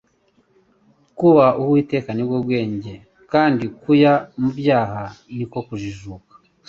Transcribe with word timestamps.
"Kubaha 1.17 1.57
Uwiteka 1.61 2.09
ni 2.13 2.23
bwo 2.27 2.37
bwenge 2.45 2.93
kandi 3.31 3.63
kuya 3.81 4.13
mu 4.39 4.49
byaha 4.57 5.03
ni 5.35 5.45
ko 5.51 5.59
kujijuka". 5.67 6.33